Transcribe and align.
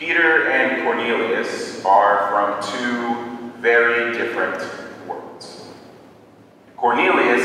Peter 0.00 0.48
and 0.48 0.82
Cornelius 0.82 1.84
are 1.84 2.30
from 2.30 2.72
two 2.72 3.52
very 3.60 4.16
different 4.16 4.64
worlds. 5.06 5.66
Cornelius 6.74 7.44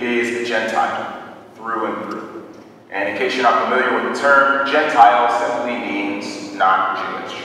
is 0.00 0.42
a 0.42 0.44
Gentile 0.44 1.36
through 1.54 1.86
and 1.86 2.10
through. 2.10 2.44
And 2.90 3.08
in 3.08 3.16
case 3.16 3.36
you're 3.36 3.44
not 3.44 3.70
familiar 3.70 3.94
with 3.94 4.12
the 4.12 4.20
term, 4.20 4.68
Gentile 4.68 5.30
simply 5.38 5.78
means 5.78 6.52
not 6.54 7.22
Jewish. 7.22 7.40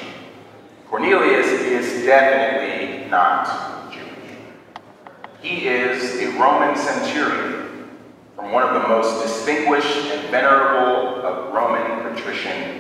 Cornelius 0.90 1.46
is 1.46 2.04
definitely 2.04 3.08
not 3.12 3.94
Jewish. 3.94 4.40
He 5.40 5.68
is 5.68 6.20
a 6.20 6.32
Roman 6.40 6.76
centurion 6.76 7.92
from 8.36 8.52
one 8.52 8.64
of 8.64 8.82
the 8.82 8.88
most 8.88 9.22
distinguished 9.22 10.08
and 10.08 10.32
venerable 10.32 11.22
of 11.24 11.54
Roman 11.54 12.12
patrician 12.12 12.78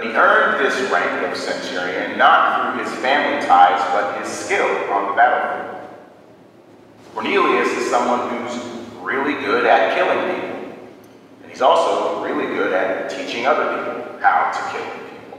but 0.00 0.08
he 0.08 0.16
earned 0.16 0.64
this 0.64 0.90
rank 0.90 1.30
of 1.30 1.36
centurion 1.36 2.16
not 2.16 2.72
through 2.74 2.82
his 2.82 2.92
family 3.02 3.46
ties, 3.46 3.78
but 3.92 4.18
his 4.18 4.32
skill 4.32 4.66
on 4.90 5.10
the 5.10 5.14
battlefield. 5.14 5.88
Cornelius 7.12 7.68
is 7.76 7.90
someone 7.90 8.30
who's 8.30 8.64
really 9.02 9.34
good 9.44 9.66
at 9.66 9.94
killing 9.94 10.34
people. 10.34 10.88
And 11.42 11.50
he's 11.50 11.60
also 11.60 12.24
really 12.24 12.46
good 12.46 12.72
at 12.72 13.10
teaching 13.10 13.44
other 13.44 13.76
people 13.76 14.18
how 14.20 14.50
to 14.50 14.72
kill 14.72 14.90
people. 14.94 15.38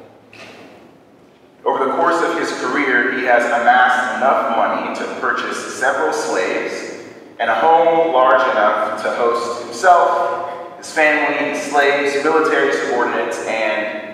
Over 1.65 1.85
the 1.85 1.93
course 1.93 2.21
of 2.21 2.37
his 2.37 2.51
career, 2.61 3.17
he 3.17 3.25
has 3.25 3.43
amassed 3.43 4.17
enough 4.17 4.55
money 4.55 4.95
to 4.95 5.19
purchase 5.19 5.57
several 5.79 6.13
slaves 6.13 7.03
and 7.39 7.49
a 7.49 7.55
home 7.55 8.13
large 8.13 8.47
enough 8.51 9.01
to 9.01 9.09
host 9.15 9.63
himself, 9.63 10.77
his 10.77 10.91
family, 10.91 11.49
his 11.49 11.63
slaves, 11.63 12.23
military 12.23 12.71
subordinates, 12.73 13.43
and 13.47 14.10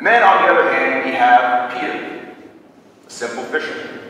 And 0.00 0.06
then 0.06 0.22
on 0.22 0.42
the 0.42 0.48
other 0.48 0.72
hand, 0.72 1.04
we 1.04 1.12
have 1.12 1.72
Peter, 1.74 2.34
a 3.06 3.10
simple 3.10 3.44
fisherman, 3.44 4.00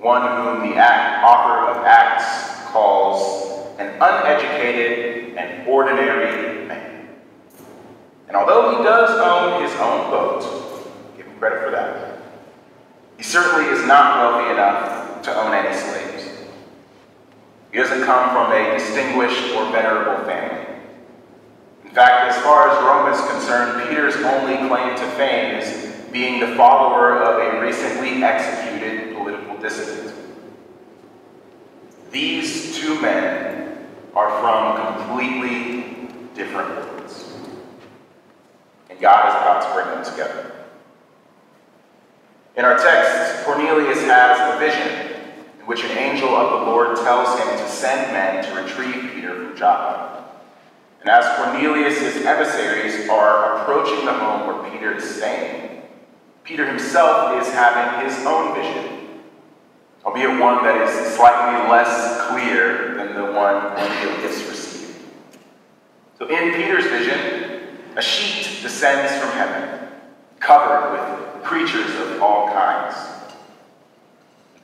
one 0.00 0.22
whom 0.22 0.70
the 0.70 0.76
act, 0.76 1.22
author 1.22 1.68
of 1.68 1.84
Acts 1.84 2.64
calls 2.70 3.78
an 3.78 3.88
uneducated 4.00 5.36
and 5.36 5.68
ordinary 5.68 6.66
man. 6.66 7.08
And 8.26 8.38
although 8.38 8.78
he 8.78 8.82
does 8.82 9.10
own 9.20 9.62
his 9.62 9.72
own 9.78 10.10
boat, 10.10 10.40
give 11.18 11.26
him 11.26 11.38
credit 11.38 11.62
for 11.62 11.70
that, 11.70 12.22
he 13.18 13.22
certainly 13.22 13.66
is 13.66 13.86
not 13.86 14.16
wealthy 14.16 14.50
enough 14.50 15.20
to 15.24 15.36
own 15.42 15.52
any 15.52 15.76
slaves. 15.76 16.26
He 17.70 17.76
doesn't 17.76 18.06
come 18.06 18.30
from 18.30 18.50
a 18.50 18.78
distinguished 18.78 19.54
or 19.54 19.70
venerable 19.70 20.24
family. 20.24 20.63
In 21.94 22.00
fact, 22.00 22.34
as 22.34 22.42
far 22.42 22.70
as 22.70 22.82
Rome 22.82 23.12
is 23.14 23.30
concerned, 23.30 23.88
Peter's 23.88 24.16
only 24.16 24.56
claim 24.68 24.96
to 24.96 25.06
fame 25.12 25.60
is 25.60 25.94
being 26.10 26.40
the 26.40 26.56
follower 26.56 27.22
of 27.22 27.38
a 27.38 27.60
recently 27.60 28.20
executed 28.20 29.14
political 29.14 29.56
dissident. 29.58 30.12
These 32.10 32.76
two 32.76 33.00
men 33.00 33.86
are 34.12 34.40
from 34.40 34.96
completely 34.96 36.08
different 36.34 36.70
worlds. 36.70 37.32
And 38.90 38.98
God 38.98 39.28
is 39.28 39.34
about 39.36 39.62
to 39.62 39.74
bring 39.74 39.94
them 39.94 40.04
together. 40.04 40.52
In 42.56 42.64
our 42.64 42.76
text, 42.76 43.44
Cornelius 43.44 44.02
has 44.02 44.56
a 44.56 44.58
vision 44.58 45.12
in 45.60 45.66
which 45.66 45.84
an 45.84 45.96
angel 45.96 46.30
of 46.30 46.58
the 46.58 46.72
Lord 46.72 46.96
tells 46.96 47.38
him 47.38 47.56
to 47.56 47.68
send 47.68 48.10
men 48.12 48.42
to 48.42 48.60
retrieve 48.60 49.12
Peter 49.14 49.46
from 49.46 49.56
Joppa. 49.56 50.23
And 51.04 51.10
as 51.10 51.36
Cornelius' 51.36 52.24
emissaries 52.24 53.10
are 53.10 53.58
approaching 53.58 54.06
the 54.06 54.12
home 54.14 54.46
where 54.46 54.72
Peter 54.72 54.96
is 54.96 55.04
staying, 55.04 55.82
Peter 56.44 56.66
himself 56.66 57.42
is 57.42 57.52
having 57.52 58.06
his 58.06 58.24
own 58.24 58.54
vision, 58.54 59.20
albeit 60.02 60.40
one 60.40 60.64
that 60.64 60.80
is 60.80 61.14
slightly 61.14 61.70
less 61.70 62.26
clear 62.28 62.94
than 62.94 63.14
the 63.14 63.32
one 63.38 63.76
Cornelius 63.76 64.48
received. 64.48 64.96
So 66.18 66.26
in 66.28 66.54
Peter's 66.54 66.86
vision, 66.86 67.76
a 67.96 68.00
sheet 68.00 68.62
descends 68.62 69.12
from 69.22 69.30
heaven, 69.32 69.86
covered 70.40 70.92
with 70.92 71.44
creatures 71.44 71.94
of 72.00 72.22
all 72.22 72.48
kinds. 72.48 72.96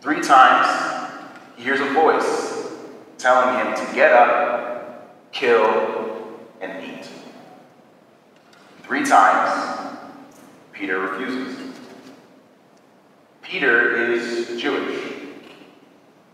Three 0.00 0.22
times, 0.22 1.20
he 1.58 1.64
hears 1.64 1.80
a 1.80 1.92
voice 1.92 2.72
telling 3.18 3.58
him 3.58 3.74
to 3.76 3.94
get 3.94 4.12
up, 4.14 5.32
kill. 5.32 5.99
Three 8.90 9.04
times, 9.04 10.02
Peter 10.72 10.98
refuses. 10.98 11.56
Peter 13.40 13.94
is 13.94 14.60
Jewish. 14.60 15.12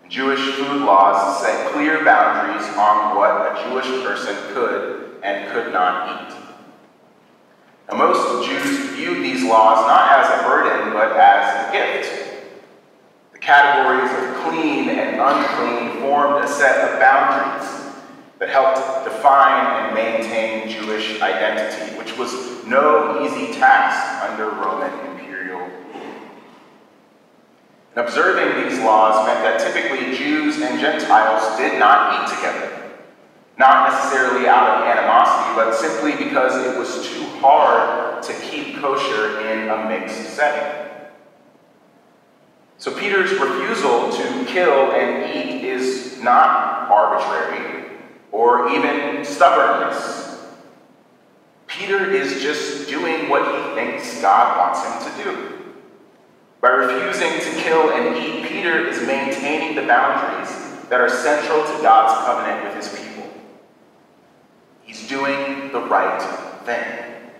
Jewish 0.08 0.40
food 0.54 0.80
laws 0.80 1.42
set 1.42 1.70
clear 1.72 2.02
boundaries 2.02 2.66
on 2.78 3.14
what 3.14 3.30
a 3.30 3.62
Jewish 3.62 4.02
person 4.02 4.34
could 4.54 5.18
and 5.22 5.52
could 5.52 5.70
not 5.70 6.32
eat. 6.32 6.36
Now, 7.90 7.98
most 7.98 8.48
Jews 8.48 8.88
viewed 8.92 9.22
these 9.22 9.44
laws 9.44 9.86
not 9.86 10.24
as 10.24 10.40
a 10.40 10.44
burden, 10.44 10.94
but 10.94 11.14
as 11.14 11.68
a 11.68 11.72
gift. 11.72 12.40
The 13.34 13.38
categories 13.38 14.10
of 14.10 14.34
clean 14.44 14.88
and 14.88 15.20
unclean 15.20 16.00
formed 16.00 16.42
a 16.42 16.48
set 16.48 16.90
of 16.90 17.00
boundaries 17.00 17.75
that 18.38 18.50
helped 18.50 19.04
define 19.04 19.84
and 19.84 19.94
maintain 19.94 20.68
Jewish 20.68 21.20
identity, 21.22 21.96
which 21.96 22.16
was 22.18 22.64
no 22.66 23.24
easy 23.24 23.52
task 23.58 24.30
under 24.30 24.50
Roman 24.50 24.92
imperial 25.10 25.60
rule. 25.60 25.70
And 27.94 28.06
observing 28.06 28.68
these 28.68 28.78
laws 28.80 29.26
meant 29.26 29.40
that 29.40 29.60
typically 29.60 30.16
Jews 30.16 30.60
and 30.60 30.78
Gentiles 30.78 31.56
did 31.56 31.78
not 31.78 32.30
eat 32.30 32.36
together, 32.36 32.92
not 33.58 33.90
necessarily 33.90 34.46
out 34.46 34.68
of 34.68 34.86
animosity, 34.86 35.54
but 35.54 35.74
simply 35.74 36.22
because 36.22 36.66
it 36.66 36.78
was 36.78 37.08
too 37.08 37.24
hard 37.40 38.22
to 38.22 38.32
keep 38.40 38.76
kosher 38.76 39.40
in 39.40 39.70
a 39.70 39.88
mixed 39.88 40.34
setting. 40.34 40.82
So 42.76 42.94
Peter's 42.94 43.30
refusal 43.30 44.12
to 44.12 44.44
kill 44.44 44.92
and 44.92 45.34
eat 45.34 45.64
is 45.64 46.20
not 46.20 46.90
arbitrary 46.90 47.85
or 48.36 48.68
even 48.68 49.24
stubbornness. 49.24 50.44
Peter 51.66 52.10
is 52.12 52.42
just 52.42 52.86
doing 52.86 53.30
what 53.30 53.42
he 53.42 53.74
thinks 53.74 54.20
God 54.20 54.58
wants 54.58 54.84
him 54.84 55.10
to 55.10 55.24
do. 55.24 55.52
By 56.60 56.68
refusing 56.68 57.32
to 57.40 57.62
kill 57.62 57.92
and 57.92 58.14
eat, 58.14 58.46
Peter 58.46 58.86
is 58.88 59.06
maintaining 59.06 59.74
the 59.74 59.86
boundaries 59.86 60.50
that 60.90 61.00
are 61.00 61.08
central 61.08 61.64
to 61.64 61.82
God's 61.82 62.26
covenant 62.26 62.64
with 62.64 62.74
his 62.74 63.00
people. 63.00 63.26
He's 64.82 65.08
doing 65.08 65.72
the 65.72 65.80
right 65.80 66.20
thing. 66.66 67.30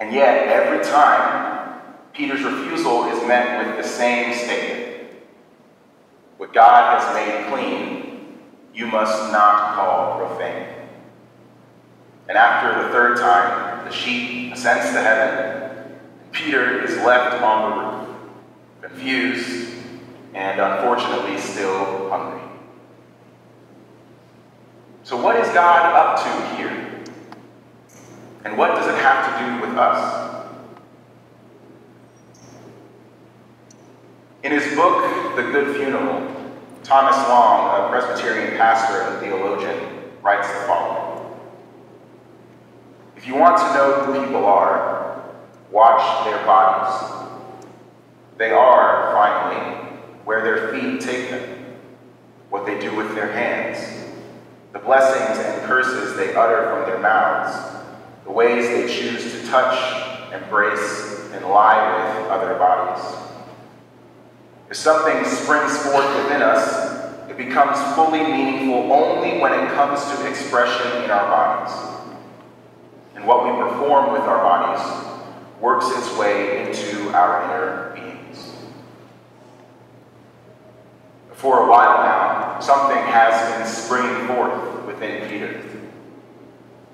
And 0.00 0.14
yet, 0.14 0.48
every 0.48 0.82
time, 0.82 1.82
Peter's 2.14 2.42
refusal 2.42 3.04
is 3.10 3.22
met 3.28 3.66
with 3.66 3.76
the 3.76 3.86
same 3.86 4.32
statement. 4.32 5.10
What 6.38 6.54
God 6.54 6.98
has 6.98 7.14
made 7.14 7.52
clean, 7.52 8.07
you 8.78 8.86
must 8.86 9.32
not 9.32 9.74
call 9.74 10.18
profane. 10.18 10.68
And 12.28 12.38
after 12.38 12.80
the 12.80 12.90
third 12.90 13.16
time, 13.16 13.84
the 13.84 13.92
sheep 13.92 14.52
ascends 14.52 14.92
to 14.92 15.02
heaven. 15.02 15.98
Peter 16.30 16.84
is 16.84 16.96
left 16.98 17.42
on 17.42 17.70
the 17.70 17.76
roof, 17.82 18.16
confused 18.80 19.74
and 20.32 20.60
unfortunately 20.60 21.38
still 21.38 22.08
hungry. 22.08 22.40
So, 25.02 25.20
what 25.20 25.34
is 25.34 25.48
God 25.48 25.92
up 25.96 26.22
to 26.22 26.56
here? 26.56 27.02
And 28.44 28.56
what 28.56 28.76
does 28.76 28.86
it 28.86 28.94
have 29.00 29.26
to 29.26 29.44
do 29.44 29.68
with 29.68 29.76
us? 29.76 30.46
In 34.44 34.52
his 34.52 34.72
book, 34.76 35.34
The 35.34 35.42
Good 35.42 35.74
Funeral, 35.76 36.37
Thomas 36.88 37.18
Long, 37.28 37.84
a 37.84 37.90
Presbyterian 37.90 38.56
pastor 38.56 39.02
and 39.02 39.20
theologian, 39.20 40.10
writes 40.22 40.48
the 40.48 40.60
following 40.60 41.36
If 43.14 43.26
you 43.26 43.34
want 43.34 43.58
to 43.58 43.74
know 43.74 43.92
who 44.04 44.24
people 44.24 44.46
are, 44.46 45.22
watch 45.70 46.24
their 46.24 46.42
bodies. 46.46 47.28
They 48.38 48.52
are, 48.52 49.12
finally, 49.12 49.76
where 50.24 50.42
their 50.42 50.72
feet 50.72 51.02
take 51.02 51.28
them, 51.28 51.76
what 52.48 52.64
they 52.64 52.80
do 52.80 52.96
with 52.96 53.14
their 53.14 53.32
hands, 53.32 54.08
the 54.72 54.78
blessings 54.78 55.44
and 55.44 55.62
curses 55.66 56.16
they 56.16 56.34
utter 56.34 56.70
from 56.70 56.88
their 56.88 57.00
mouths, 57.00 57.84
the 58.24 58.32
ways 58.32 58.66
they 58.66 58.86
choose 58.90 59.30
to 59.30 59.46
touch, 59.48 60.32
embrace, 60.32 61.28
and 61.34 61.44
lie 61.44 62.16
with 62.16 62.30
other 62.30 62.54
bodies. 62.54 63.27
If 64.70 64.76
something 64.76 65.24
springs 65.24 65.76
forth 65.78 66.14
within 66.22 66.42
us, 66.42 67.30
it 67.30 67.38
becomes 67.38 67.78
fully 67.94 68.22
meaningful 68.22 68.92
only 68.92 69.38
when 69.40 69.52
it 69.54 69.72
comes 69.74 70.04
to 70.04 70.28
expression 70.28 71.04
in 71.04 71.10
our 71.10 71.26
bodies. 71.26 71.74
And 73.14 73.26
what 73.26 73.44
we 73.44 73.50
perform 73.62 74.12
with 74.12 74.22
our 74.22 74.42
bodies 74.42 75.08
works 75.60 75.86
its 75.96 76.16
way 76.18 76.68
into 76.68 77.10
our 77.10 77.44
inner 77.44 77.92
beings. 77.94 78.52
For 81.32 81.64
a 81.64 81.70
while 81.70 82.04
now, 82.04 82.60
something 82.60 82.96
has 82.96 83.56
been 83.56 83.66
springing 83.66 84.26
forth 84.26 84.84
within 84.86 85.28
Peter. 85.28 85.64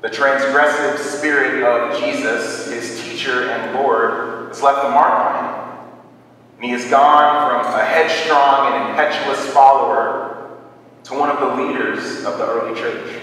The 0.03 0.11
transgressive 0.11 0.99
spirit 0.99 1.65
of 1.65 1.99
Jesus, 1.99 2.71
his 2.71 3.03
teacher 3.03 3.49
and 3.49 3.75
Lord, 3.75 4.49
has 4.49 4.63
left 4.63 4.85
a 4.85 4.91
mark 4.91 5.13
on 5.13 5.45
him. 5.45 5.54
And 6.65 6.73
he 6.73 6.81
has 6.81 6.91
gone 6.91 7.63
from 7.63 7.75
a 7.75 7.85
headstrong 7.85 8.73
and 8.73 8.89
impetuous 8.89 9.53
follower 9.53 10.63
to 11.03 11.13
one 11.13 11.29
of 11.29 11.39
the 11.39 11.63
leaders 11.63 12.25
of 12.25 12.39
the 12.39 12.47
early 12.47 12.75
church. 12.81 13.21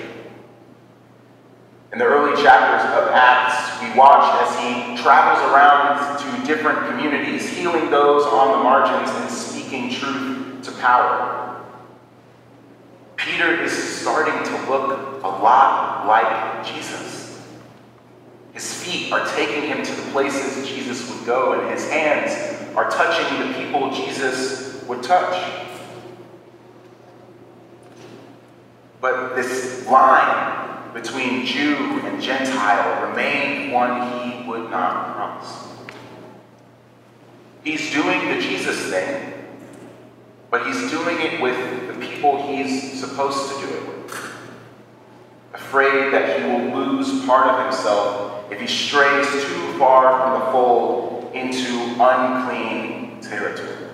In 1.92 1.98
the 1.98 2.06
early 2.06 2.40
chapters 2.40 2.88
of 2.92 3.10
Acts, 3.12 3.82
we 3.82 3.98
watch 3.98 4.48
as 4.48 4.60
he 4.60 5.02
travels 5.02 5.44
around 5.52 6.20
to 6.20 6.46
different 6.46 6.88
communities, 6.88 7.50
healing 7.50 7.90
those 7.90 8.28
on 8.28 8.60
the 8.60 8.64
margins 8.64 9.10
and 9.10 9.32
speaking 9.32 9.90
truth 9.90 10.64
to 10.66 10.72
power. 10.74 11.66
Peter 13.16 13.60
is 13.64 13.72
starting 13.72 14.38
to 14.54 14.70
look 14.70 15.24
a 15.24 15.28
lot 15.28 16.06
like 16.06 16.64
Jesus. 16.64 17.42
His 18.54 18.84
feet 18.84 19.12
are 19.12 19.26
taking 19.34 19.64
him 19.64 19.84
to 19.84 19.96
the 19.96 20.12
places 20.12 20.68
Jesus 20.68 21.10
would 21.10 21.26
go, 21.26 21.60
and 21.60 21.72
his 21.72 21.90
hands 21.90 22.61
are 22.76 22.90
touching 22.90 23.48
the 23.48 23.54
people 23.54 23.92
Jesus 23.92 24.84
would 24.84 25.04
touch. 25.04 25.68
But 29.00 29.36
this 29.36 29.86
line 29.88 30.94
between 30.94 31.46
Jew 31.46 31.76
and 32.04 32.22
Gentile 32.22 33.10
remained 33.10 33.72
one 33.72 34.22
he 34.22 34.48
would 34.48 34.70
not 34.70 35.16
cross. 35.16 35.68
He's 37.64 37.92
doing 37.92 38.30
the 38.30 38.42
Jesus 38.42 38.90
thing, 38.90 39.34
but 40.50 40.66
he's 40.66 40.92
doing 40.92 41.20
it 41.20 41.42
with 41.42 41.88
the 41.88 42.06
people 42.06 42.48
he's 42.48 43.00
supposed 43.00 43.54
to 43.56 43.68
do 43.68 43.74
it 43.74 43.88
with. 43.88 44.32
Afraid 45.54 46.14
that 46.14 46.40
he 46.40 46.46
will 46.48 46.86
lose 46.86 47.26
part 47.26 47.48
of 47.48 47.66
himself 47.66 48.52
if 48.52 48.60
he 48.60 48.68
strays 48.68 49.28
too 49.28 49.78
far 49.78 50.20
from 50.20 50.40
the 50.40 50.52
fold 50.52 51.11
into 51.34 51.96
unclean 52.00 53.20
territory. 53.22 53.90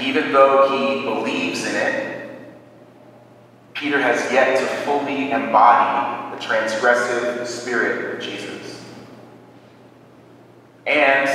Even 0.00 0.32
though 0.32 0.68
he 0.70 1.02
believes 1.02 1.66
in 1.66 1.74
it, 1.74 2.16
Peter 3.74 4.00
has 4.00 4.32
yet 4.32 4.58
to 4.58 4.66
fully 4.84 5.30
embody 5.30 6.34
the 6.36 6.42
transgressive 6.42 7.46
spirit 7.46 8.14
of 8.14 8.22
Jesus. 8.22 8.84
And 10.86 11.28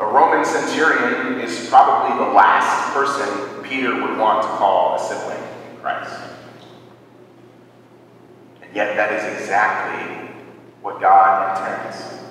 a 0.00 0.04
Roman 0.04 0.44
centurion 0.44 1.40
is 1.40 1.68
probably 1.68 2.16
the 2.24 2.32
last 2.32 2.92
person 2.92 3.62
Peter 3.64 3.94
would 3.94 4.18
want 4.18 4.42
to 4.42 4.48
call 4.48 4.96
a 4.96 4.98
sibling 5.00 5.42
in 5.70 5.80
Christ. 5.80 6.20
And 8.62 8.74
yet, 8.74 8.94
that 8.96 9.12
is 9.12 9.40
exactly 9.40 10.28
what 10.82 11.00
God 11.00 11.56
intends. 11.56 12.23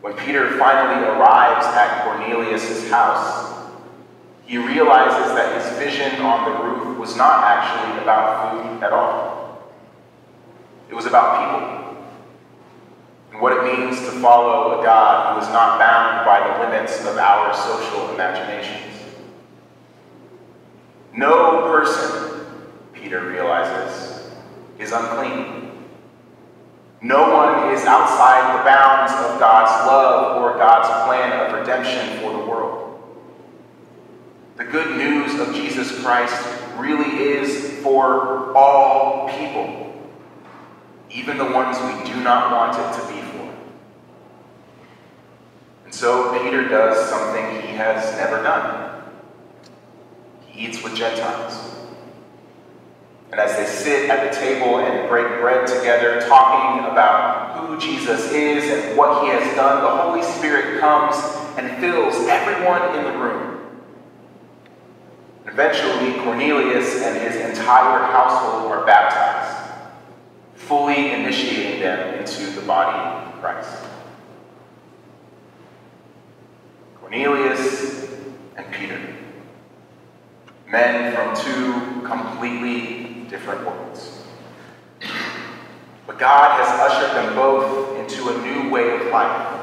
When 0.00 0.14
Peter 0.14 0.56
finally 0.58 1.06
arrives 1.06 1.66
at 1.66 2.04
Cornelius' 2.04 2.88
house, 2.90 3.54
he 4.46 4.56
realizes 4.56 5.34
that 5.34 5.60
his 5.60 5.78
vision 5.78 6.20
on 6.22 6.50
the 6.50 6.64
roof 6.64 6.98
was 6.98 7.16
not 7.16 7.44
actually 7.44 8.02
about 8.02 8.52
food 8.52 8.82
at 8.82 8.92
all. 8.92 9.60
It 10.88 10.94
was 10.94 11.06
about 11.06 11.44
people 11.44 11.78
and 13.32 13.42
what 13.42 13.52
it 13.52 13.76
means 13.76 14.00
to 14.00 14.10
follow 14.20 14.80
a 14.80 14.82
God 14.82 15.34
who 15.34 15.46
is 15.46 15.52
not 15.52 15.78
bound 15.78 16.24
by 16.24 16.40
the 16.40 16.64
limits 16.64 17.00
of 17.04 17.18
our 17.18 17.54
social 17.54 18.14
imaginations. 18.14 19.02
No 21.14 21.62
person, 21.62 22.46
Peter 22.92 23.28
realizes, 23.28 24.30
is 24.78 24.92
unclean. 24.92 25.67
No 27.00 27.32
one 27.32 27.72
is 27.72 27.84
outside 27.84 28.58
the 28.58 28.64
bounds 28.64 29.12
of 29.12 29.38
God's 29.38 29.86
love 29.86 30.42
or 30.42 30.58
God's 30.58 30.88
plan 31.06 31.46
of 31.46 31.60
redemption 31.60 32.18
for 32.18 32.32
the 32.32 32.38
world. 32.38 33.00
The 34.56 34.64
good 34.64 34.96
news 34.96 35.38
of 35.38 35.54
Jesus 35.54 36.02
Christ 36.02 36.44
really 36.76 37.22
is 37.22 37.80
for 37.84 38.52
all 38.56 39.28
people, 39.38 39.94
even 41.10 41.38
the 41.38 41.44
ones 41.44 41.78
we 41.78 42.12
do 42.12 42.20
not 42.20 42.50
want 42.50 42.74
it 42.74 43.00
to 43.00 43.14
be 43.14 43.20
for. 43.30 43.54
and 45.84 45.94
so 45.94 46.36
Peter 46.42 46.68
does 46.68 47.08
something 47.08 47.62
he 47.62 47.76
has 47.76 48.16
never 48.16 48.42
done. 48.42 49.04
He 50.48 50.66
eats 50.66 50.82
with 50.82 50.96
Gentiles. 50.96 51.77
And 53.30 53.40
as 53.40 53.56
they 53.56 53.66
sit 53.66 54.08
at 54.08 54.32
the 54.32 54.40
table 54.40 54.78
and 54.78 55.08
break 55.08 55.26
bread 55.40 55.66
together, 55.66 56.20
talking 56.26 56.90
about 56.90 57.58
who 57.58 57.78
Jesus 57.78 58.32
is 58.32 58.64
and 58.70 58.96
what 58.96 59.22
he 59.22 59.30
has 59.30 59.54
done, 59.54 59.82
the 59.82 60.02
Holy 60.02 60.22
Spirit 60.22 60.80
comes 60.80 61.16
and 61.58 61.78
fills 61.78 62.14
everyone 62.28 62.96
in 62.96 63.04
the 63.04 63.18
room. 63.18 63.58
Eventually, 65.46 66.12
Cornelius 66.22 67.02
and 67.02 67.18
his 67.20 67.36
entire 67.36 68.04
household 68.04 68.70
are 68.72 68.86
baptized, 68.86 69.72
fully 70.54 71.12
initiating 71.12 71.80
them 71.80 72.18
into 72.18 72.50
the 72.50 72.62
body 72.62 73.26
of 73.26 73.40
Christ. 73.40 73.84
Cornelius 77.00 78.08
and 78.56 78.72
Peter. 78.72 79.00
Men 80.70 81.14
from 81.14 81.34
two 81.34 82.06
completely 82.06 83.07
different 83.28 83.64
worlds. 83.66 84.22
But 86.06 86.18
God 86.18 86.58
has 86.58 86.90
ushered 86.90 87.16
them 87.16 87.34
both 87.34 87.98
into 87.98 88.28
a 88.28 88.42
new 88.42 88.70
way 88.70 88.96
of 88.96 89.12
life. 89.12 89.54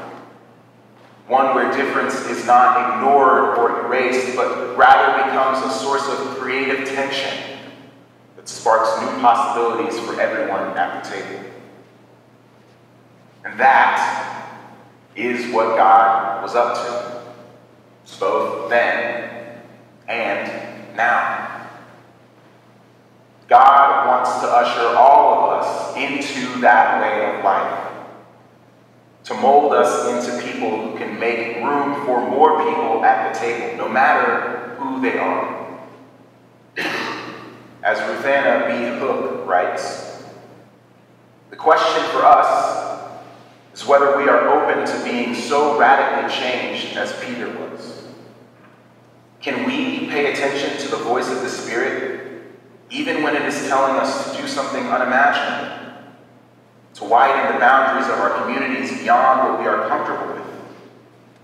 One 1.26 1.54
where 1.54 1.72
difference 1.76 2.14
is 2.26 2.46
not 2.46 2.98
ignored 2.98 3.58
or 3.58 3.86
erased, 3.86 4.36
but 4.36 4.76
rather 4.76 5.24
becomes 5.24 5.58
a 5.66 5.76
source 5.76 6.06
of 6.08 6.38
creative 6.38 6.88
tension 6.88 7.58
that 8.36 8.48
sparks 8.48 9.00
new 9.00 9.20
possibilities 9.20 9.98
for 10.00 10.20
everyone 10.20 10.76
at 10.78 11.02
the 11.02 11.10
table. 11.10 11.44
And 13.44 13.58
that 13.58 14.60
is 15.16 15.52
what 15.52 15.76
God 15.76 16.42
was 16.42 16.54
up 16.54 16.76
to 16.76 17.16
both 18.20 18.70
then 18.70 19.60
and 20.06 20.96
now. 20.96 21.55
God 23.48 24.08
wants 24.08 24.40
to 24.40 24.46
usher 24.46 24.96
all 24.96 25.44
of 25.44 25.62
us 25.62 25.96
into 25.96 26.60
that 26.60 27.00
way 27.00 27.38
of 27.38 27.44
life, 27.44 27.92
to 29.24 29.34
mold 29.34 29.72
us 29.72 30.26
into 30.26 30.42
people 30.46 30.70
who 30.70 30.98
can 30.98 31.18
make 31.20 31.56
room 31.56 32.04
for 32.04 32.28
more 32.28 32.58
people 32.58 33.04
at 33.04 33.32
the 33.32 33.38
table, 33.38 33.76
no 33.76 33.88
matter 33.88 34.74
who 34.78 35.00
they 35.00 35.18
are. 35.18 35.80
As 37.82 37.98
Ruthanna 37.98 38.66
B. 38.66 38.98
Hooke 38.98 39.46
writes, 39.46 40.24
the 41.50 41.56
question 41.56 42.02
for 42.10 42.24
us 42.24 43.10
is 43.72 43.86
whether 43.86 44.16
we 44.16 44.28
are 44.28 44.48
open 44.48 44.84
to 44.84 45.04
being 45.04 45.34
so 45.34 45.78
radically 45.78 46.34
changed 46.34 46.96
as 46.96 47.12
Peter 47.24 47.48
was. 47.48 48.08
Can 49.40 49.64
we 49.64 50.08
pay 50.08 50.32
attention 50.32 50.80
to 50.80 50.96
the 50.96 51.02
voice 51.04 51.30
of 51.30 51.42
the 51.42 51.48
Spirit, 51.48 52.15
even 52.90 53.22
when 53.22 53.34
it 53.34 53.42
is 53.42 53.68
telling 53.68 53.96
us 53.96 54.30
to 54.30 54.40
do 54.40 54.48
something 54.48 54.84
unimaginable, 54.86 55.76
to 56.94 57.04
widen 57.04 57.52
the 57.52 57.58
boundaries 57.58 58.06
of 58.06 58.18
our 58.18 58.42
communities 58.42 58.98
beyond 59.00 59.50
what 59.50 59.60
we 59.60 59.66
are 59.66 59.88
comfortable 59.88 60.34
with, 60.34 60.46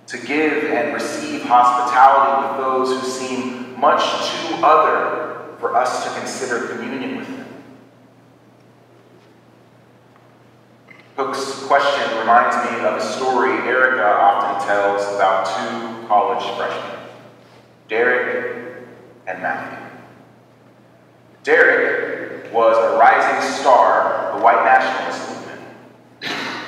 to 0.07 0.27
give 0.27 0.65
and 0.65 0.95
receive 0.95 1.43
hospitality 1.43 2.49
with 2.49 2.65
those 2.65 3.01
who 3.01 3.09
seem 3.09 3.79
much 3.79 4.03
too 4.03 4.55
other 4.65 5.57
for 5.59 5.77
us 5.77 6.05
to 6.05 6.21
consider 6.21 6.69
communion 6.69 7.17
with 7.17 7.27
them? 7.27 7.47
Hooke's 11.17 11.67
question 11.67 12.19
reminds 12.19 12.57
me 12.57 12.87
of 12.87 12.97
a 12.97 13.01
story 13.01 13.53
Erica 13.69 14.05
often 14.05 14.67
tells 14.67 15.03
about 15.15 15.45
two 15.45 16.07
college 16.09 16.45
freshmen. 16.57 16.99
Derek 17.89 18.87
and 19.27 19.43
Matthew. 19.43 19.82
Derek 21.45 22.53
was 22.53 22.77
a 22.77 22.99
rising 22.99 23.51
star 23.59 24.03
of 24.03 24.39
the 24.39 24.45
white 24.45 24.65
nationalist 24.65 25.29
movement, 25.29 25.61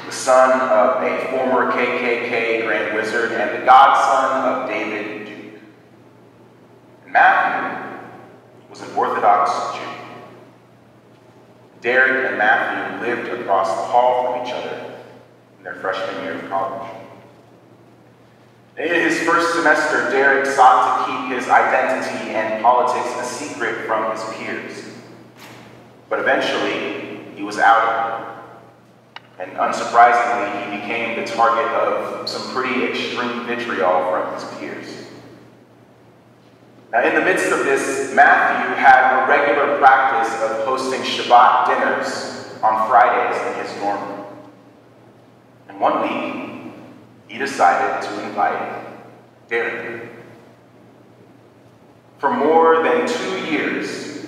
the 0.07 0.12
son 0.12 0.61
of 0.61 1.02
a 1.02 1.31
former 1.31 1.71
KKK 1.71 2.66
Grand 2.66 2.97
Wizard 2.97 3.33
and 3.33 3.62
the 3.62 3.66
godson 3.66 4.50
of 4.50 4.69
David 4.69 5.26
Duke. 5.26 5.61
And 7.04 7.12
Matthew 7.12 7.99
was 8.69 8.81
an 8.81 8.97
Orthodox 8.97 9.76
Jew. 9.76 9.85
Derek 11.81 12.31
and 12.31 12.38
Matthew 12.38 13.07
lived 13.07 13.40
across 13.40 13.69
the 13.69 13.83
hall 13.85 14.33
from 14.33 14.47
each 14.47 14.52
other 14.52 14.95
in 15.59 15.64
their 15.64 15.75
freshman 15.75 16.25
year 16.25 16.35
of 16.35 16.49
college. 16.49 17.03
In 18.76 18.88
his 18.88 19.21
first 19.21 19.54
semester, 19.54 20.11
Derek 20.11 20.47
sought 20.47 21.07
to 21.07 21.12
keep 21.12 21.38
his 21.38 21.49
identity 21.49 22.31
and 22.31 22.61
politics 22.61 23.09
a 23.21 23.25
secret 23.25 23.87
from 23.87 24.11
his 24.11 24.23
peers. 24.35 24.85
But 26.09 26.19
eventually, 26.19 27.33
he 27.37 27.45
was 27.45 27.59
outed. 27.59 28.35
And 29.38 29.52
unsurprisingly, 29.52 30.64
he 30.64 30.81
became 30.81 31.21
the 31.21 31.25
target 31.25 31.71
of 31.73 32.28
some 32.28 32.52
pretty 32.52 32.85
extreme 32.85 33.47
vitriol 33.47 34.11
from 34.11 34.35
his 34.35 34.59
peers. 34.59 35.07
Now, 36.90 37.04
in 37.04 37.14
the 37.14 37.21
midst 37.21 37.52
of 37.52 37.61
this, 37.61 38.12
Matthew 38.12 38.75
had 38.75 39.23
a 39.23 39.28
regular 39.28 39.78
practice 39.78 40.33
of 40.43 40.64
hosting 40.64 41.02
Shabbat 41.02 41.66
dinners 41.66 42.61
on 42.61 42.88
Fridays 42.88 43.40
in 43.47 43.64
his 43.64 43.73
dorm 43.81 44.00
room. 44.09 44.26
And 45.69 45.81
one 45.81 46.02
week, 46.02 46.63
he 47.35 47.41
decided 47.41 48.00
to 48.09 48.29
invite 48.29 48.87
Derek. 49.49 50.09
For 52.19 52.33
more 52.33 52.85
than 52.85 53.09
two 53.09 53.50
years, 53.50 54.26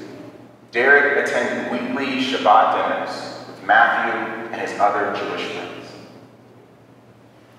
Derek 0.72 1.24
attended 1.24 1.70
weekly 1.70 2.20
Shabbat 2.20 2.72
dinners 2.74 3.46
with 3.46 3.64
Matthew 3.64 4.50
and 4.50 4.60
his 4.60 4.76
other 4.80 5.16
Jewish 5.16 5.44
friends. 5.52 5.86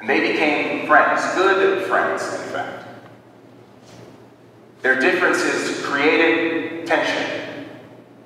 And 0.02 0.10
they 0.10 0.34
became 0.34 0.86
friends, 0.86 1.22
good 1.36 1.88
friends, 1.88 2.24
in 2.24 2.50
fact. 2.50 2.86
Their 4.82 5.00
differences 5.00 5.82
created 5.86 6.86
tension, 6.86 7.70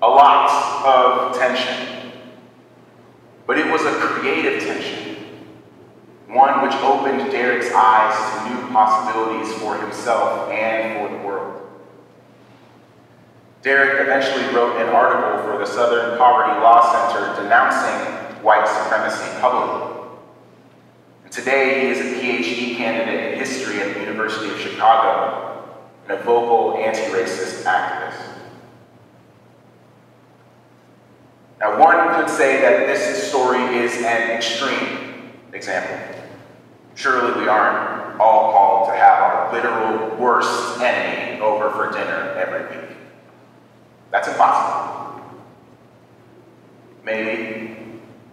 a 0.01 0.07
lot 0.07 0.83
of 0.87 1.37
tension. 1.37 2.13
But 3.45 3.59
it 3.59 3.71
was 3.71 3.83
a 3.83 3.91
creative 3.91 4.63
tension 4.63 5.10
one 6.31 6.63
which 6.63 6.73
opened 6.75 7.29
Derek's 7.29 7.71
eyes 7.73 8.15
to 8.15 8.49
new 8.49 8.71
possibilities 8.71 9.53
for 9.55 9.77
himself 9.77 10.49
and 10.49 10.97
for 10.97 11.13
the 11.13 11.23
world. 11.25 11.69
Derek 13.61 14.01
eventually 14.01 14.45
wrote 14.55 14.77
an 14.81 14.89
article 14.89 15.43
for 15.43 15.59
the 15.59 15.65
Southern 15.65 16.17
Poverty 16.17 16.59
Law 16.61 17.11
Center 17.11 17.43
denouncing 17.43 18.43
white 18.43 18.67
supremacy 18.67 19.39
publicly. 19.41 20.07
And 21.23 21.31
today, 21.31 21.81
he 21.81 21.87
is 21.87 21.99
a 21.99 22.19
PhD 22.19 22.77
candidate 22.77 23.33
in 23.33 23.39
history 23.39 23.81
at 23.81 23.93
the 23.93 23.99
University 23.99 24.49
of 24.49 24.59
Chicago 24.59 25.69
and 26.07 26.17
a 26.17 26.23
vocal 26.23 26.77
anti-racist 26.77 27.63
activist. 27.63 28.39
Now, 31.59 31.77
one 31.77 32.15
could 32.15 32.29
say 32.29 32.61
that 32.61 32.87
this 32.87 33.29
story 33.29 33.61
is 33.77 33.97
an 33.97 34.31
extreme 34.31 35.33
example. 35.53 36.20
Surely 37.01 37.41
we 37.41 37.47
aren't 37.47 38.21
all 38.21 38.51
called 38.51 38.89
to 38.89 38.95
have 38.95 39.23
our 39.23 39.51
literal 39.51 40.15
worst 40.17 40.79
enemy 40.81 41.41
over 41.41 41.71
for 41.71 41.91
dinner 41.91 42.35
every 42.37 42.77
week. 42.77 42.95
That's 44.11 44.27
impossible. 44.27 45.19
Maybe, 47.03 47.75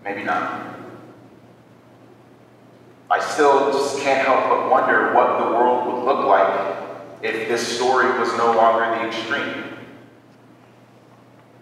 maybe 0.04 0.22
not. 0.22 0.76
I 3.10 3.20
still 3.20 3.72
just 3.72 4.00
can't 4.00 4.26
help 4.26 4.50
but 4.50 4.70
wonder 4.70 5.14
what 5.14 5.38
the 5.38 5.50
world 5.56 5.87
would 5.87 6.04
look 6.04 6.26
like 6.26 6.76
if 7.22 7.48
this 7.48 7.66
story 7.66 8.18
was 8.18 8.28
no 8.37 8.54
longer 8.54 8.84
the 8.98 9.06
extreme. 9.06 9.64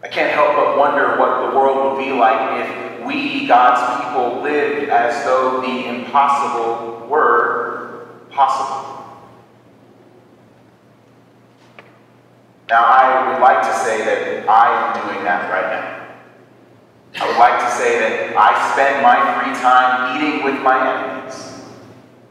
I 0.03 0.09
can't 0.09 0.33
help 0.33 0.57
but 0.57 0.77
wonder 0.77 1.17
what 1.21 1.49
the 1.49 1.57
world 1.57 1.97
would 1.97 2.05
be 2.05 2.11
like 2.11 2.67
if 2.67 3.07
we, 3.07 3.47
God's 3.47 4.05
people, 4.05 4.43
lived 4.43 4.91
as 4.91 5.25
though 5.25 5.61
the 5.61 5.86
impossible 6.17 7.07
were 7.09 8.09
possible. 8.31 9.05
Now, 12.71 12.85
I 12.85 13.33
would 13.33 13.43
like 13.43 13.63
to 13.63 13.73
say 13.85 14.05
that 14.05 14.49
I 14.49 14.97
am 14.97 15.07
doing 15.07 15.25
that 15.25 15.51
right 15.51 15.71
now. 15.71 17.23
I 17.23 17.29
would 17.29 17.39
like 17.39 17.61
to 17.61 17.71
say 17.71 17.99
that 17.99 18.37
I 18.37 18.73
spend 18.73 19.03
my 19.03 19.45
free 19.45 19.55
time 19.61 20.17
eating 20.17 20.43
with 20.43 20.63
my 20.63 20.77
enemies, 20.89 21.61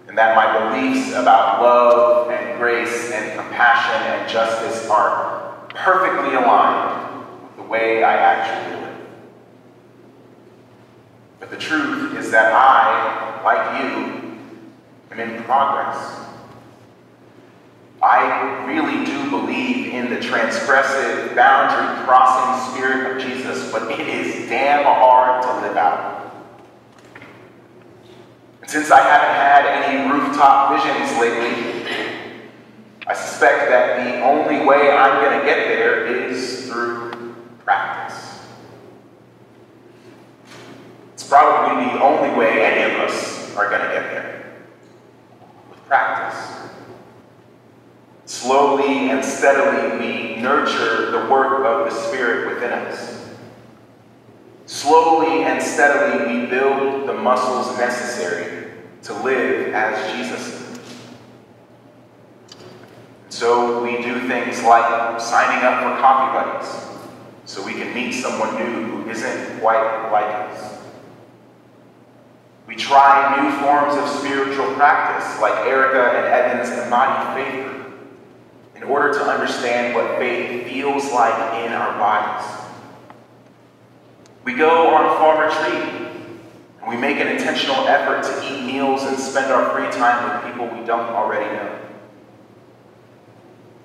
and 0.08 0.18
that 0.18 0.36
my 0.36 0.74
beliefs 0.74 1.12
about 1.12 1.62
love 1.62 2.32
and 2.32 2.60
grace 2.60 3.12
and 3.12 3.40
compassion 3.40 4.02
and 4.02 4.30
justice 4.30 4.90
are 4.90 5.68
perfectly 5.70 6.36
aligned 6.36 7.24
with 7.44 7.56
the 7.58 7.64
way 7.64 8.04
I 8.04 8.16
actually 8.18 8.82
live. 8.82 8.98
But 11.40 11.50
the 11.52 11.58
truth 11.58 12.18
is 12.18 12.32
that 12.32 12.52
I, 12.52 13.25
like 13.46 13.80
you, 13.80 14.40
am 15.12 15.20
in 15.20 15.44
progress. 15.44 16.26
I 18.02 18.66
really 18.66 19.06
do 19.06 19.30
believe 19.30 19.94
in 19.94 20.10
the 20.10 20.18
transgressive, 20.18 21.36
boundary 21.36 22.04
crossing 22.06 22.74
spirit 22.74 23.16
of 23.16 23.22
Jesus, 23.22 23.72
but 23.72 23.92
it 23.92 24.08
is 24.08 24.50
damn 24.50 24.84
hard 24.84 25.44
to 25.44 25.68
live 25.68 25.78
out. 25.78 26.34
And 28.62 28.70
since 28.70 28.90
I 28.90 29.00
haven't 29.00 29.36
had 29.36 29.66
any 29.84 30.12
rooftop 30.12 30.84
visions 30.84 31.20
lately, 31.20 31.86
I 33.08 33.14
suspect 33.14 33.70
that 33.70 34.04
the 34.04 34.24
only 34.24 34.66
way 34.66 34.90
I'm 34.90 35.24
going 35.24 35.40
to 35.40 35.46
get 35.46 35.68
there 35.68 36.08
is 36.08 36.68
through 36.68 37.36
practice. 37.60 38.40
It's 41.14 41.28
probably 41.28 41.86
the 41.86 42.04
only 42.04 42.36
way 42.38 42.66
any 42.66 42.92
of 42.92 43.00
us 43.02 43.35
are 43.56 43.70
going 43.70 43.82
to 43.82 43.88
get 43.88 44.12
there. 44.12 44.54
With 45.70 45.84
practice. 45.86 46.70
Slowly 48.26 49.12
and 49.12 49.24
steadily, 49.24 49.98
we 50.00 50.42
nurture 50.42 51.12
the 51.12 51.30
work 51.30 51.66
of 51.66 51.86
the 51.86 52.00
Spirit 52.08 52.54
within 52.54 52.72
us. 52.72 53.30
Slowly 54.66 55.44
and 55.44 55.62
steadily, 55.62 56.42
we 56.42 56.46
build 56.48 57.08
the 57.08 57.14
muscles 57.14 57.78
necessary 57.78 58.72
to 59.04 59.14
live 59.24 59.74
as 59.74 60.18
Jesus. 60.18 60.80
So 63.30 63.84
we 63.84 64.02
do 64.02 64.28
things 64.28 64.64
like 64.64 65.20
signing 65.22 65.64
up 65.66 65.84
for 65.84 66.02
coffee 66.02 66.34
buddies 66.34 66.86
so 67.46 67.64
we 67.64 67.74
can 67.74 67.94
meet 67.94 68.14
someone 68.14 68.56
new 68.56 69.04
who 69.04 69.10
isn't 69.10 69.60
quite 69.60 70.10
like 70.12 70.50
us. 70.50 70.85
We 72.68 72.76
try 72.76 73.42
new 73.42 73.52
forms 73.60 73.96
of 73.96 74.08
spiritual 74.20 74.74
practice, 74.74 75.40
like 75.40 75.68
Erica 75.68 76.18
and 76.18 76.26
Evan's 76.28 76.84
embodied 76.84 77.36
faith 77.36 77.64
group, 77.64 77.94
in 78.76 78.84
order 78.84 79.14
to 79.14 79.22
understand 79.24 79.94
what 79.94 80.18
faith 80.18 80.68
feels 80.68 81.12
like 81.12 81.64
in 81.64 81.72
our 81.72 81.98
bodies. 82.00 82.48
We 84.44 84.56
go 84.56 84.96
on 84.96 85.06
a 85.06 85.18
farm 85.18 85.48
retreat, 85.48 86.12
and 86.82 86.90
we 86.90 86.98
make 86.98 87.18
an 87.18 87.28
intentional 87.28 87.88
effort 87.88 88.24
to 88.24 88.46
eat 88.46 88.66
meals 88.66 89.04
and 89.04 89.18
spend 89.18 89.52
our 89.52 89.72
free 89.72 89.92
time 90.00 90.44
with 90.44 90.52
people 90.52 90.68
we 90.68 90.86
don't 90.86 91.10
already 91.10 91.46
know. 91.56 91.80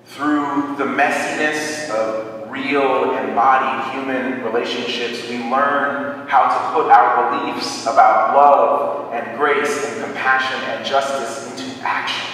Through 0.05 0.75
the 0.77 0.85
messiness 0.85 1.89
of 1.91 2.40
real, 2.63 3.17
embodied 3.17 3.93
human 3.93 4.43
relationships, 4.43 5.27
we 5.29 5.37
learn 5.49 6.27
how 6.27 6.47
to 6.47 6.73
put 6.73 6.91
our 6.91 7.31
beliefs 7.31 7.83
about 7.83 8.35
love 8.35 9.13
and 9.13 9.37
grace 9.37 9.85
and 9.85 10.05
compassion 10.05 10.59
and 10.69 10.85
justice 10.85 11.51
into 11.51 11.81
action. 11.81 12.27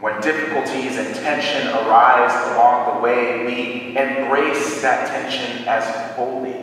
When 0.00 0.20
difficulties 0.20 0.98
and 0.98 1.14
tension 1.14 1.68
arise 1.68 2.52
along 2.52 2.94
the 2.94 3.00
way, 3.00 3.46
we 3.46 3.96
embrace 3.96 4.82
that 4.82 5.08
tension 5.08 5.66
as 5.66 6.14
holy, 6.14 6.54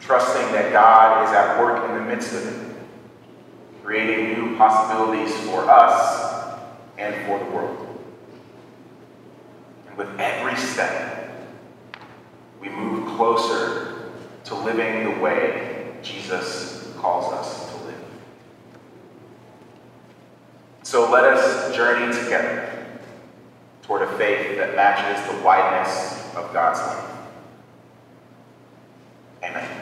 trusting 0.00 0.52
that 0.52 0.72
God 0.72 1.24
is 1.24 1.34
at 1.34 1.60
work 1.60 1.90
in 1.90 1.96
the 1.96 2.04
midst 2.04 2.32
of 2.32 2.46
it, 2.46 2.76
creating 3.84 4.40
new 4.40 4.56
possibilities 4.56 5.34
for 5.40 5.68
us 5.68 6.58
and 6.96 7.14
for 7.26 7.38
the 7.38 7.50
world 7.50 7.85
with 9.96 10.08
every 10.18 10.56
step, 10.56 11.30
we 12.60 12.68
move 12.68 13.16
closer 13.16 14.10
to 14.44 14.54
living 14.54 15.14
the 15.14 15.20
way 15.20 15.94
Jesus 16.02 16.92
calls 16.98 17.32
us 17.32 17.70
to 17.70 17.84
live. 17.84 18.04
So 20.82 21.10
let 21.10 21.24
us 21.24 21.74
journey 21.74 22.12
together 22.12 22.72
toward 23.82 24.02
a 24.02 24.18
faith 24.18 24.56
that 24.58 24.74
matches 24.76 25.34
the 25.34 25.42
wideness 25.42 26.34
of 26.34 26.52
God's 26.52 26.78
love. 26.80 27.28
Amen. 29.42 29.75